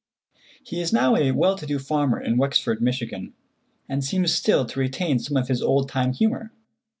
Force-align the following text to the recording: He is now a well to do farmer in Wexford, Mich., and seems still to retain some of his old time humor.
He 0.63 0.81
is 0.81 0.91
now 0.91 1.15
a 1.15 1.29
well 1.29 1.55
to 1.55 1.63
do 1.67 1.77
farmer 1.77 2.19
in 2.19 2.37
Wexford, 2.37 2.81
Mich., 2.81 3.03
and 3.87 4.03
seems 4.03 4.33
still 4.33 4.65
to 4.65 4.79
retain 4.79 5.19
some 5.19 5.37
of 5.37 5.47
his 5.47 5.61
old 5.61 5.89
time 5.89 6.11
humor. 6.11 6.51